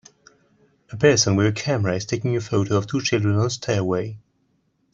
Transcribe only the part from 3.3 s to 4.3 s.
on the stairway